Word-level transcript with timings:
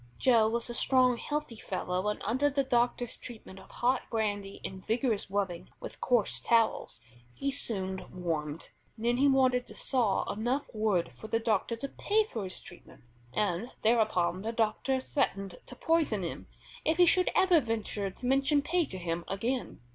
Joe 0.17 0.49
was 0.49 0.67
a 0.67 0.73
strong, 0.73 1.17
healthy 1.17 1.57
fellow, 1.57 2.07
and 2.07 2.19
under 2.25 2.49
the 2.49 2.63
doctor's 2.63 3.15
treatment 3.15 3.59
of 3.59 3.69
hot 3.69 4.01
brandy 4.09 4.59
and 4.65 4.83
vigorous 4.83 5.29
rubbing 5.29 5.69
with 5.79 6.01
coarse 6.01 6.39
towels, 6.39 7.01
he 7.35 7.51
soon 7.51 8.07
warmed. 8.11 8.69
Then 8.97 9.17
he 9.17 9.27
wanted 9.27 9.67
to 9.67 9.75
saw 9.75 10.23
enough 10.33 10.65
wood 10.73 11.11
for 11.13 11.27
the 11.27 11.39
doctor 11.39 11.75
to 11.75 11.87
pay 11.87 12.23
for 12.23 12.45
his 12.45 12.59
treatment, 12.59 13.03
and 13.31 13.69
thereupon 13.83 14.41
the 14.41 14.51
doctor 14.51 14.99
threatened 15.01 15.59
to 15.67 15.75
poison 15.75 16.23
him 16.23 16.47
if 16.83 16.97
he 16.97 17.05
should 17.05 17.29
ever 17.35 17.59
venture 17.59 18.09
to 18.09 18.25
mention 18.25 18.63
pay 18.63 18.85
to 18.85 18.97
him 18.97 19.23
again. 19.27 19.81